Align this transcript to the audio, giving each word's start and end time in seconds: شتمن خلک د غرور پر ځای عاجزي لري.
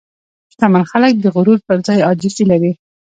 شتمن 0.53 0.83
خلک 0.91 1.13
د 1.19 1.25
غرور 1.35 1.57
پر 1.67 1.77
ځای 1.87 1.99
عاجزي 2.07 2.43
لري. 2.51 2.71